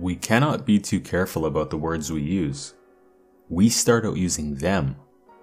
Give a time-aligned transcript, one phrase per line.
[0.00, 2.72] We cannot be too careful about the words we use.
[3.50, 4.96] We start out using them,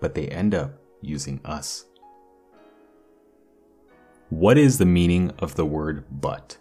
[0.00, 1.84] but they end up using us.
[4.28, 6.58] What is the meaning of the word but?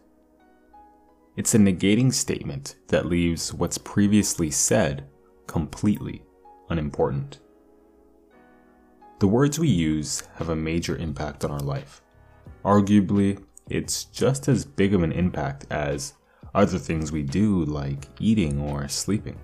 [1.36, 5.08] It's a negating statement that leaves what's previously said
[5.48, 6.22] completely
[6.70, 7.40] unimportant.
[9.18, 12.04] The words we use have a major impact on our life.
[12.64, 16.14] Arguably, it's just as big of an impact as
[16.54, 19.40] other things we do, like eating or sleeping.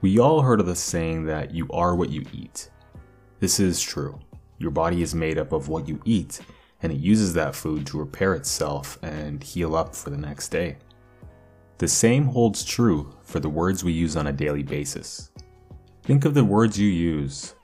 [0.00, 2.70] We all heard of the saying that you are what you eat.
[3.40, 4.18] This is true.
[4.58, 6.40] Your body is made up of what you eat,
[6.82, 10.76] and it uses that food to repair itself and heal up for the next day.
[11.78, 15.30] The same holds true for the words we use on a daily basis.
[16.02, 17.54] Think of the words you use.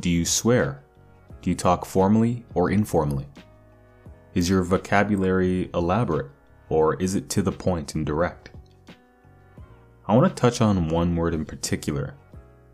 [0.00, 0.84] Do you swear?
[1.42, 3.28] Do you talk formally or informally?
[4.34, 6.30] Is your vocabulary elaborate
[6.68, 8.50] or is it to the point and direct?
[10.06, 12.14] I want to touch on one word in particular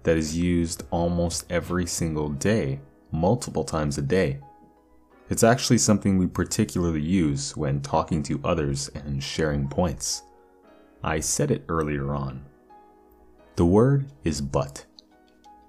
[0.03, 2.81] that is used almost every single day,
[3.13, 4.41] multiple times a day.
[5.29, 10.23] It's actually something we particularly use when talking to others and sharing points.
[11.05, 12.45] I said it earlier on.
[13.57, 14.85] The word is but.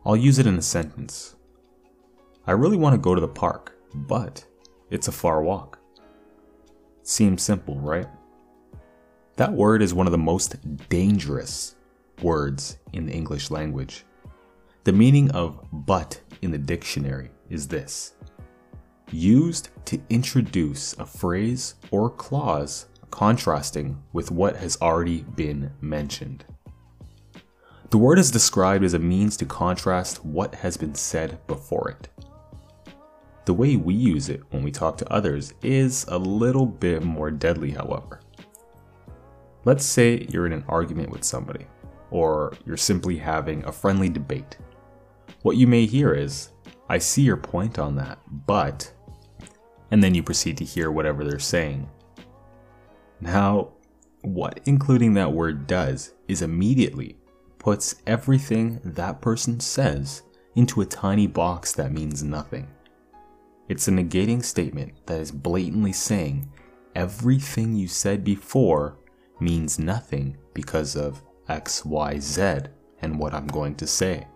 [0.06, 1.36] I'll use it in a sentence.
[2.48, 4.44] I really want to go to the park, but
[4.90, 5.81] it's a far walk.
[7.04, 8.08] Seems simple, right?
[9.38, 10.56] That word is one of the most
[10.90, 11.76] dangerous
[12.22, 14.06] words in the English language.
[14.84, 18.14] The meaning of but in the dictionary is this
[19.12, 26.46] used to introduce a phrase or clause contrasting with what has already been mentioned.
[27.90, 32.08] The word is described as a means to contrast what has been said before it.
[33.46, 37.32] The way we use it when we talk to others is a little bit more
[37.32, 38.22] deadly, however.
[39.66, 41.66] Let's say you're in an argument with somebody,
[42.10, 44.58] or you're simply having a friendly debate.
[45.42, 46.50] What you may hear is,
[46.90, 48.92] I see your point on that, but.
[49.90, 51.90] And then you proceed to hear whatever they're saying.
[53.20, 53.74] Now,
[54.22, 57.18] what including that word does is immediately
[57.58, 60.24] puts everything that person says
[60.56, 62.68] into a tiny box that means nothing.
[63.72, 66.52] It's a negating statement that is blatantly saying
[66.94, 68.98] everything you said before
[69.40, 72.64] means nothing because of X, Y, Z
[73.02, 74.28] and what I'm going to say.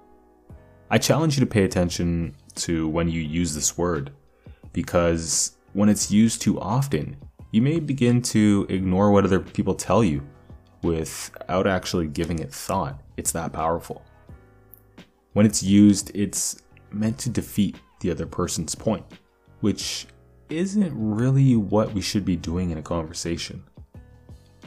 [0.90, 4.14] I challenge you to pay attention to when you use this word
[4.72, 7.18] because when it's used too often,
[7.52, 10.26] you may begin to ignore what other people tell you
[10.82, 13.02] without actually giving it thought.
[13.18, 14.02] It's that powerful.
[15.34, 19.04] When it's used, it's meant to defeat the other person's point,
[19.66, 20.06] which
[20.52, 23.64] isn't really what we should be doing in a conversation.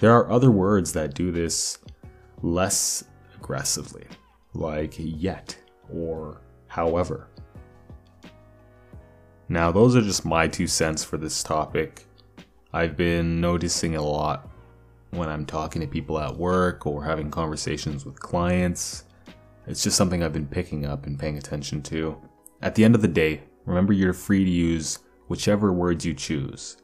[0.01, 1.79] There are other words that do this
[2.43, 3.05] less
[3.37, 4.07] aggressively,
[4.55, 5.57] like yet
[5.89, 7.29] or however.
[9.49, 12.05] Now, those are just my two cents for this topic.
[12.73, 14.51] I've been noticing a lot
[15.11, 19.05] when I'm talking to people at work or having conversations with clients.
[19.69, 22.21] It's just something I've been picking up and paying attention to.
[22.63, 24.99] At the end of the day, remember you're free to use
[25.29, 26.79] whichever words you choose,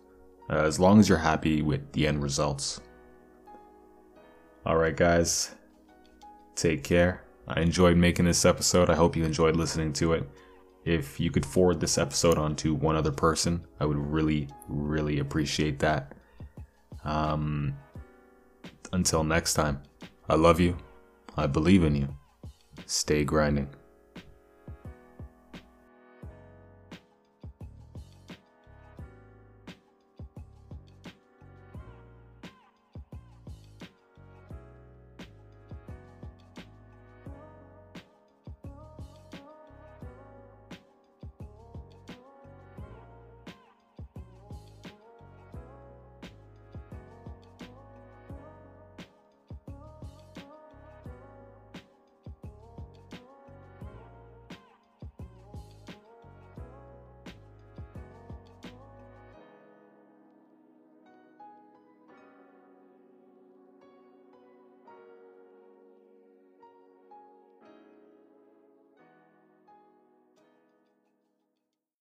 [0.50, 2.80] uh, as long as you're happy with the end results.
[4.66, 5.54] Alright, guys.
[6.54, 7.24] Take care.
[7.48, 8.88] I enjoyed making this episode.
[8.90, 10.28] I hope you enjoyed listening to it.
[10.84, 15.18] If you could forward this episode on to one other person, I would really, really
[15.18, 16.14] appreciate that.
[17.04, 17.74] Um,
[18.92, 19.82] until next time,
[20.28, 20.76] I love you.
[21.36, 22.08] I believe in you.
[22.86, 23.68] Stay grinding.